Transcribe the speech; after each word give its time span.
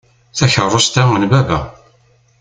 Takeṛṛust-a 0.37 1.03
n 1.21 1.23
baba. 1.31 1.59